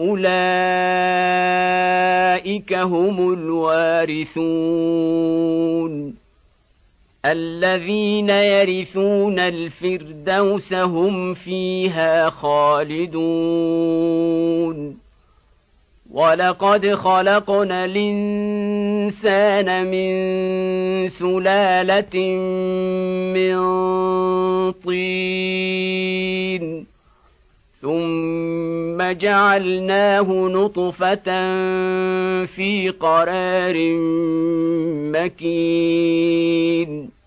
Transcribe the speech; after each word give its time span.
أولئك 0.00 0.22
هم 2.74 3.32
الوارثون. 3.32 4.28
الذين 7.24 8.28
يرثون 8.28 9.38
الفردوس 9.38 10.72
هم 10.74 11.34
فيها 11.34 12.30
خالدون. 12.30 13.48
ولقد 16.10 16.94
خلقنا 16.94 17.84
الإنسان 17.84 19.68
من 19.86 21.08
سلالة 21.08 22.16
من 23.34 23.58
طين 24.72 25.08
ثم 27.82 28.17
جعلناه 29.12 30.48
نطفة 30.48 31.24
في 32.46 32.94
قرار 33.00 33.76
مكين. 35.12 37.17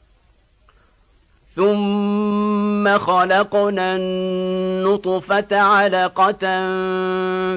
ثم 1.55 2.97
خلقنا 2.97 3.95
النطفة 3.95 5.57
علقة 5.57 6.67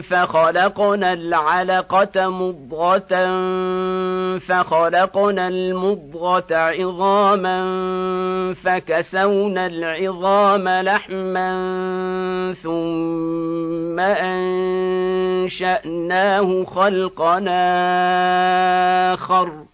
فخلقنا 0.01 1.13
العلقة 1.13 2.29
مضغة 2.29 3.09
فخلقنا 4.39 5.49
المضغة 5.49 6.45
عظاما 6.51 7.65
فكسونا 8.55 9.67
العظام 9.67 10.69
لحما 10.69 11.55
ثم 12.63 14.01
أنشأناه 15.41 16.65
خلقنا 16.65 17.55
آخر 19.15 19.74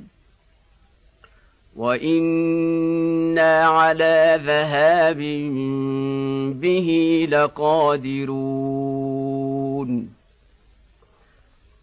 وأنا 1.75 3.63
على 3.63 4.39
ذهاب 4.45 5.17
به 6.61 7.27
لقادرون 7.31 8.71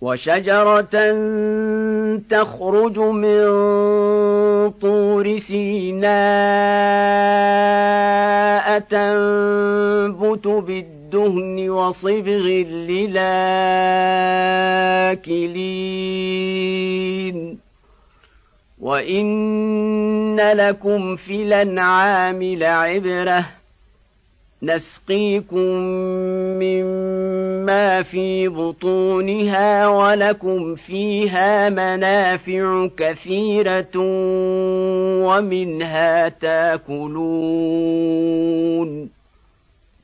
وشجرة 0.00 1.12
تخرج 2.30 2.98
من 2.98 3.46
طور 4.70 5.38
سيناء 5.38 6.06
تنبت 8.78 10.46
بالدهن 10.46 11.70
وصبغ 11.70 12.46
للآكلين. 12.70 13.36
وإن 18.80 20.40
لكم 20.40 21.16
في 21.16 21.42
الأنعام 21.42 22.42
لعبرة. 22.42 23.44
نسقيكم 24.62 25.72
مما 26.62 28.02
في 28.02 28.48
بطونها 28.48 29.88
ولكم 29.88 30.74
فيها 30.74 31.68
منافع 31.70 32.88
كثيرة 32.96 33.96
ومنها 35.26 36.28
تاكلون 36.28 37.56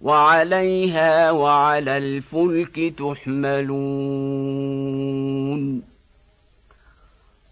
وعليها 0.02 1.31
وعلى 1.31 1.98
الفلك 1.98 2.94
تحملون 2.98 4.32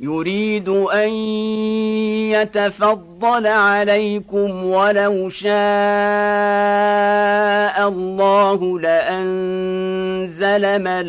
يريد 0.00 0.68
أن 0.68 1.08
يتفضل 2.30 3.46
عليكم 3.46 4.64
ولو 4.64 5.28
شاء 5.28 5.48
الله 7.88 8.80
لأنزل 8.80 9.82
ملائكة 10.82 11.06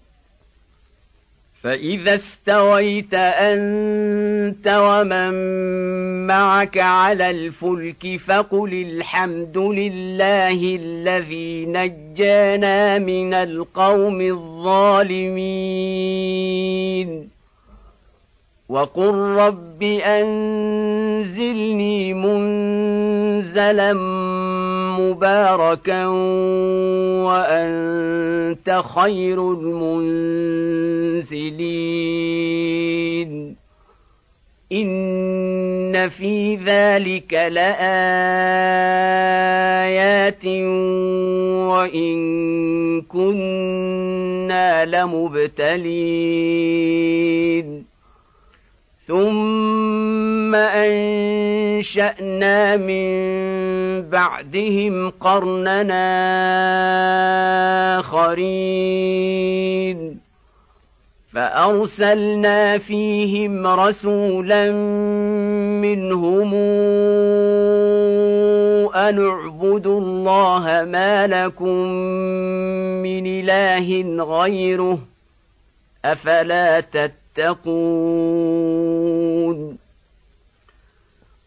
فإذا 1.63 2.15
استويت 2.15 3.13
أنت 3.13 4.67
ومن 4.67 5.33
معك 6.27 6.77
على 6.77 7.29
الفلك 7.29 8.19
فقل 8.27 8.73
الحمد 8.73 9.57
لله 9.57 10.75
الذي 10.75 11.65
نجانا 11.65 12.99
من 12.99 13.33
القوم 13.33 14.21
الظالمين 14.21 15.71
وقل 18.71 19.13
رب 19.13 19.83
أنزلني 19.83 21.53
منزلا 22.13 23.93
مباركا 24.99 26.05
وأنت 27.27 28.83
خير 28.95 29.51
المنزلين 29.51 29.91
إن 34.71 36.09
في 36.09 36.55
ذلك 36.55 37.33
لآيات 37.33 37.65
وإن 41.67 42.21
كنا 43.01 44.85
لمبتلين 44.85 45.91
ثم 49.11 50.55
انشانا 50.55 52.07
من 52.77 53.11
بعدهم 54.09 55.09
قرننا 55.09 55.99
اخرين 57.99 59.51
فارسلنا 61.33 62.77
فيهم 62.77 63.67
رسولا 63.67 64.71
منهم 65.81 66.53
ان 68.95 69.27
اعبدوا 69.27 69.99
الله 69.99 70.85
ما 70.85 71.27
لكم 71.27 71.87
من 73.03 73.27
اله 73.27 74.23
غيره 74.23 74.99
افلا 76.05 76.79
تتقون 76.79 78.70
تتقون 79.51 79.77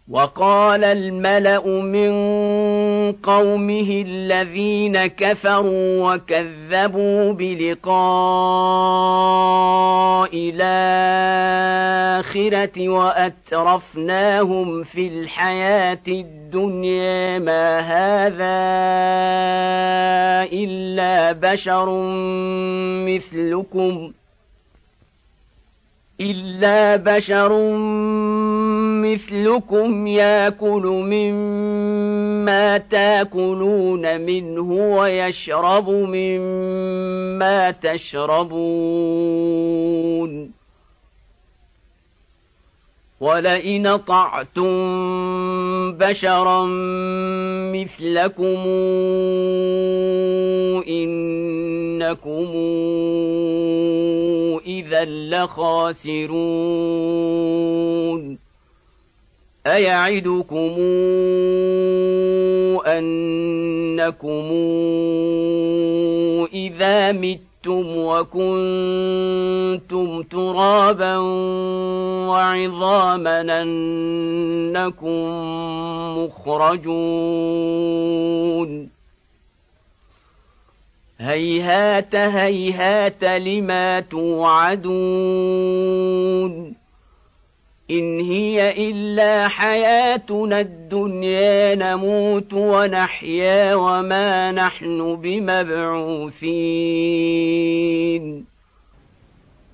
وقال 0.09 0.85
الملأ 0.85 1.67
من 1.67 2.13
قومه 3.13 4.05
الذين 4.07 5.07
كفروا 5.07 6.15
وكذبوا 6.15 7.33
بلقاء 7.33 7.95
الآخرة 12.15 12.89
وأترفناهم 12.89 14.85
في 14.85 15.09
الحياة 15.09 16.03
الدنيا. 16.09 17.39
ما 17.39 17.79
هذا 17.81 18.65
إلا 20.53 21.33
بشر 21.33 21.91
مثلكم. 23.07 24.13
إلا 26.21 26.97
بشر 26.97 27.77
مثلكم 29.03 30.07
ياكل 30.07 30.83
مما 31.11 32.79
تاكلون 32.79 34.21
منه 34.21 34.73
ويشرب 34.97 35.91
مما 35.91 37.71
تشربون 37.71 39.05
ولئن 43.21 43.97
طعتم 43.97 44.73
بشرا 45.93 46.67
مثلكم 47.75 48.65
انكم 50.89 52.51
إذا 54.67 55.05
لخاسرون. 55.05 56.45
أيعدكم 59.67 60.75
أنكم 62.87 64.51
إذا 66.55 67.13
مت 67.13 67.41
متم 67.65 67.97
وكنتم 67.97 68.53
ترابا 70.23 71.17
وعظاما 72.29 73.63
أنكم 73.63 75.19
مخرجون. 76.19 77.15
هيهات 81.25 82.15
هيهات 82.15 83.25
لما 83.25 84.01
توعدون 84.01 84.95
إن 87.91 88.21
هي 88.21 88.91
إلا 88.91 89.49
حياتنا 89.49 90.61
الدنيا 90.61 91.75
نموت 91.75 92.53
ونحيا 92.55 93.75
وما 93.75 94.53
نحن 94.53 95.17
بمبعوثين 95.17 96.45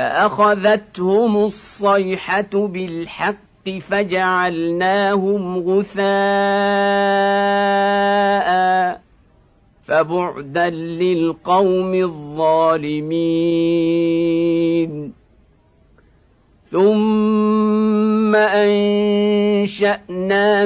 فأخذتهم 0.00 1.36
الصيحة 1.36 2.52
بالحق 2.54 3.68
فجعلناهم 3.80 5.58
غثاء 5.58 6.00
فبعدا 9.84 10.70
للقوم 10.70 11.94
الظالمين. 11.94 13.12
ثم 16.64 18.36
أنشأنا 18.36 19.86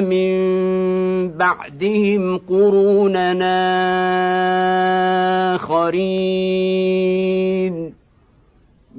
من 0.01 0.29
بعدهم 1.29 2.39
قروننا 2.39 3.55
آخرين. 5.55 7.05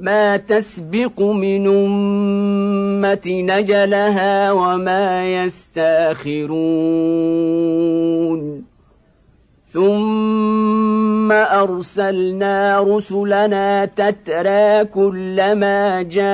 ما 0.06 0.38
تسبق 0.38 1.22
من 1.22 1.68
أمة 1.68 3.26
نجلها 3.26 4.52
وما 4.52 5.26
يستأخرون. 5.26 6.46
ثم 9.76 11.32
ارسلنا 11.32 12.80
رسلنا 12.80 13.86
تترى 13.86 14.86
كلما 14.86 16.02
جاء 16.02 16.26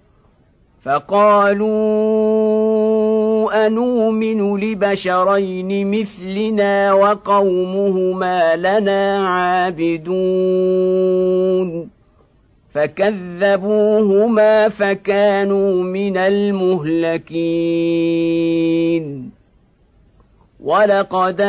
فقالوا 0.83 1.67
أنومن 3.67 4.59
لبشرين 4.59 5.99
مثلنا 5.99 6.93
وقومهما 6.93 8.55
لنا 8.55 9.27
عابدون 9.27 10.51
فكذبوهما 12.73 14.69
فكانوا 14.69 15.83
من 15.83 16.17
المهلكين 16.17 17.31
ولقد 20.63 21.41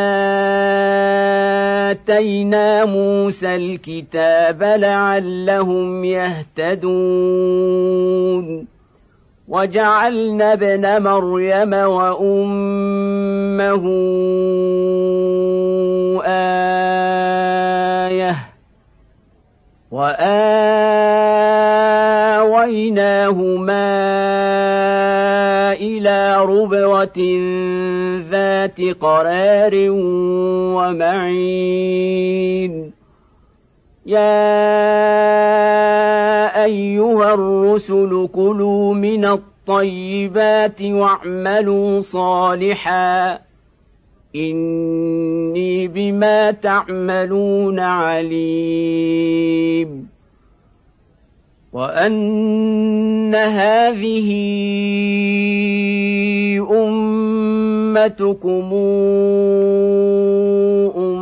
آتينا 1.90 2.84
موسى 2.84 3.56
الكتاب 3.56 4.62
لعلهم 4.62 6.04
يهتدون 6.04 6.82
وجعلنا 9.48 10.52
ابن 10.52 11.02
مريم 11.02 11.72
وأمه 11.72 13.84
آية 16.26 18.36
وآويناهما 19.90 20.32
إلى 25.72 26.44
ربوة 26.44 27.18
ذات 28.30 28.80
قرار 29.00 29.74
ومعين. 30.76 32.72
يا 34.06 35.31
أيها 37.02 37.34
الرسل 37.34 38.28
كلوا 38.34 38.94
من 38.94 39.24
الطيبات 39.24 40.82
واعملوا 40.82 42.00
صالحا. 42.00 43.38
إني 44.36 45.88
بما 45.88 46.50
تعملون 46.50 47.80
عليم. 47.80 48.32
وأن 51.72 53.34
هذه 53.34 54.28
أمتكم 56.70 58.70
امه 60.96 61.21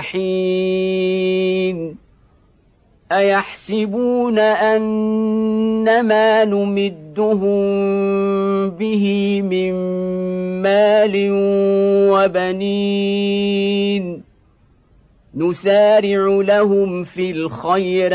حين 0.00 1.96
أيحسبون 3.12 4.38
ان 4.38 6.06
ما 6.06 6.44
نمدهم 6.44 7.70
به 8.70 9.42
من 9.42 9.72
مال 10.62 11.28
وبنين. 12.12 14.22
نسارع 15.34 16.42
لهم 16.42 17.04
في 17.04 17.30
الخيرات 17.30 18.12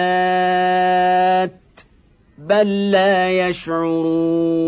بل 2.38 2.92
لا 2.92 3.48
يشعرون. 3.48 4.68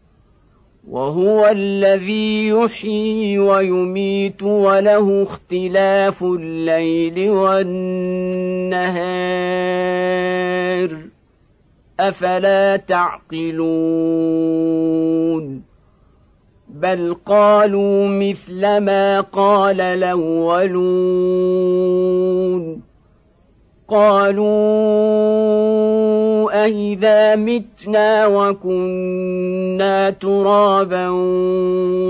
وهو 0.91 1.47
الذي 1.47 2.47
يحيي 2.47 3.39
ويميت 3.39 4.43
وله 4.43 5.23
اختلاف 5.23 6.23
الليل 6.23 7.29
والنهار. 7.29 8.81
أفلا 11.99 12.75
تعقلون؟ 12.75 13.51
بل 16.69 17.15
قالوا 17.25 18.07
مثل 18.07 18.77
ما 18.77 19.21
قال 19.21 19.81
الأولون. 19.81 20.91
قالوا 23.91 24.51
أإذا 26.65 27.35
متنا 27.35 28.25
وكنا 28.27 30.09
ترابا 30.09 31.09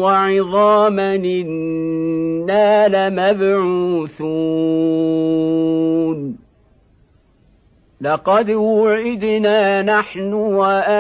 وعظاما 0.02 1.16
إنا 1.16 2.88
لمبعوثون 3.10 4.42
لقد 8.02 8.50
وعدنا 8.50 9.82
نحن 9.82 10.34
وآباؤنا 10.34 10.92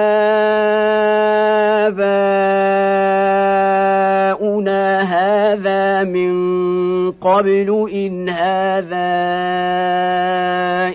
هذا 5.01 6.03
من 6.03 7.11
قبل 7.11 7.89
إن 7.93 8.29
هذا 8.29 9.11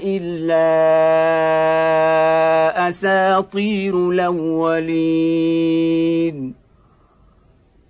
إلا 0.07 0.69
أساطير 2.89 4.11
الأولين. 4.11 5.77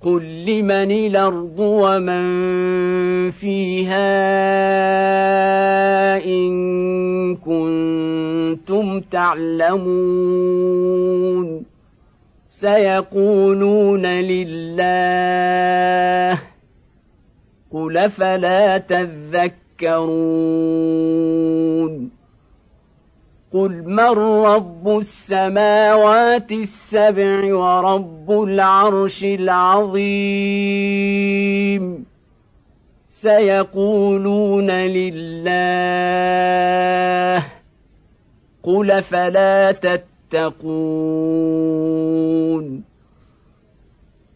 قل 0.06 0.44
لمن 0.46 0.90
الأرض 0.90 1.58
ومن 1.58 2.26
فيها 3.30 4.06
إن 6.24 7.36
كنتم 7.36 9.00
تعلمون 9.00 10.26
سيقولون 12.48 14.06
لله 14.06 14.78
قل 17.70 18.10
فلا 18.10 18.78
تذكرون 18.78 19.66
قل 23.56 23.82
من 23.86 24.18
رب 24.44 24.98
السماوات 24.98 26.52
السبع 26.52 27.54
ورب 27.54 28.30
العرش 28.30 29.24
العظيم 29.24 30.26
سيقولون 33.08 34.70
لله 34.70 35.46
قل 38.62 39.02
فلا 39.02 39.72
تتقون 39.72 40.86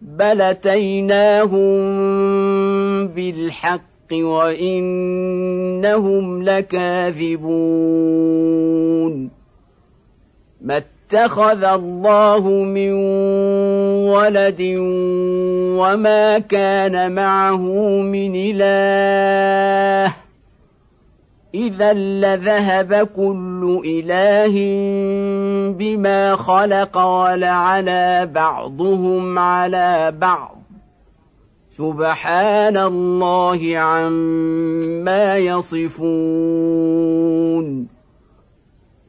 بل 0.00 0.42
اتيناهم 0.42 1.80
بالحق 3.08 3.90
وانهم 4.12 5.22
لكاذبون 6.42 7.50
ما 10.60 10.76
اتخذ 10.76 11.64
الله 11.64 12.48
من 12.48 12.92
ولد 14.08 14.62
وما 15.78 16.38
كان 16.38 17.12
معه 17.12 17.62
من 18.02 18.32
اله 18.36 20.14
إذا 21.54 21.92
لذهب 21.92 22.94
كل 23.16 23.82
إله 23.86 24.54
بما 25.78 26.36
خلق 26.36 26.98
ولعلى 26.98 28.28
بعضهم 28.34 29.38
على 29.38 30.14
بعض. 30.18 30.56
سبحان 31.70 32.76
الله 32.76 33.78
عما 33.78 35.36
يصفون. 35.36 36.80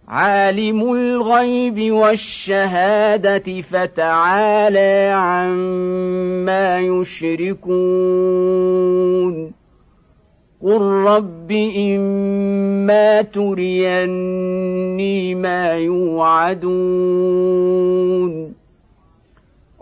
عالم 0.08 0.94
الغيب 0.94 1.92
والشهادة 1.94 3.62
فتعالى 3.62 5.12
عما 5.16 6.80
يشركون. 6.80 7.62
قل 10.64 10.82
رب 10.82 11.52
إما 11.78 13.22
تريني 13.22 15.36
ما 15.36 15.72
يوعدون 15.72 16.72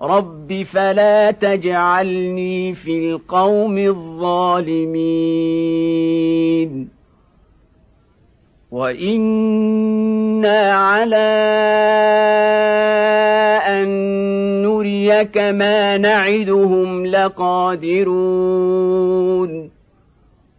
رب 0.02 0.64
فلا 0.64 1.32
تجعلني 1.32 2.74
في 2.74 3.10
القوم 3.10 3.78
الظالمين 3.78 5.00
وإنا 8.72 10.74
على 10.74 11.18
أن 13.68 13.88
نريك 14.64 15.38
ما 15.38 15.98
نعدهم 15.98 17.06
لقادرون 17.06 18.10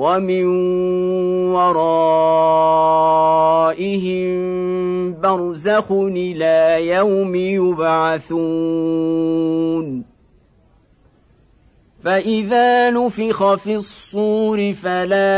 ومن 0.00 0.46
ورائهم 1.52 2.00
برزخ 5.20 5.92
إلى 5.92 6.88
يوم 6.88 7.34
يبعثون. 7.34 8.50
فإذا 12.04 12.90
نفخ 12.90 13.54
في 13.54 13.74
الصور 13.74 14.72
فلا 14.72 15.36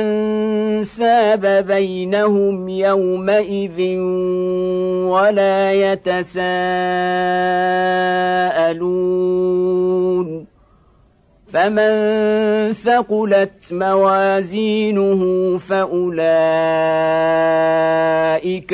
أنساب 0.00 1.64
بينهم 1.66 2.68
يومئذ 2.68 3.98
ولا 5.08 5.72
يتساءلون. 5.72 6.74
فمن 11.54 12.72
ثقلت 12.72 13.72
موازينه 13.72 15.22
فاولئك 15.58 16.14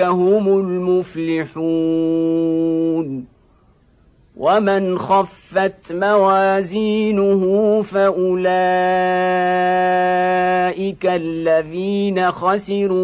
هم 0.01 0.59
المفلحون 0.59 1.61
ومن 4.37 4.99
خفت 4.99 5.93
موازينه 5.93 7.43
فاولئك 7.83 8.27
الذين 11.07 12.31
خسروا 12.31 13.01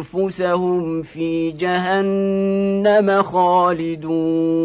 انفسهم 0.00 1.02
في 1.02 1.50
جهنم 1.50 3.22
خالدون 3.22 4.64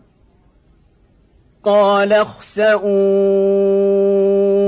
قال 1.63 2.13
اخسئوا 2.13 2.87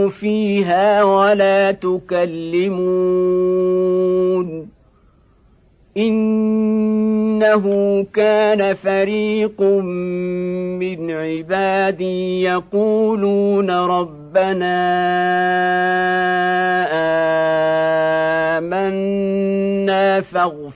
فيها 0.10 1.04
ولا 1.04 1.72
تكلمون. 1.72 3.14
إنه 5.98 7.64
كان 8.14 8.74
فريق 8.74 9.62
من 10.82 11.12
عبادي 11.12 12.42
يقولون 12.42 13.70
ربنا 13.72 14.84
آمنا 18.58 20.22
فاغفر 20.22 20.73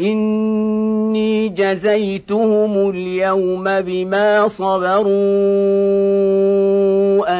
إني 0.00 1.48
جزيتهم 1.48 2.90
اليوم 2.90 3.80
بما 3.80 4.48
صبروا 4.48 5.10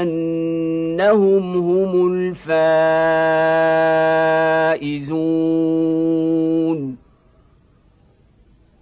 أنهم 0.02 1.56
هم 1.56 2.12
الفائزون. 2.12 2.90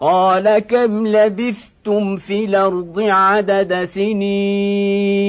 قال 0.01 0.59
كم 0.59 1.07
لبثتم 1.07 2.17
في 2.17 2.45
الأرض 2.45 3.01
عدد 3.01 3.85
سنين؟ 3.85 5.29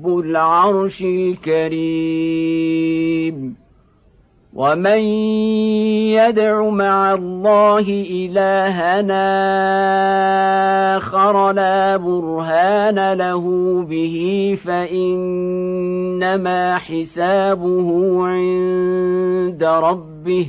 رب 0.00 0.18
العرش 0.18 1.02
الكريم. 1.02 1.56
ومن 4.54 4.98
يدع 6.16 6.70
مع 6.70 7.14
الله 7.14 8.04
إلهنا 8.10 9.26
آخر 10.96 11.52
لا 11.52 11.96
برهان 11.96 13.12
له 13.12 13.44
به 13.82 14.54
فإنما 14.64 16.78
حسابه 16.78 18.26
عند 18.26 19.64
ربه. 19.64 20.46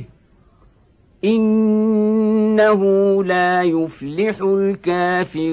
إنه 1.24 2.80
لا 3.24 3.62
يفلح 3.62 4.42
الكافرون. 4.42 5.52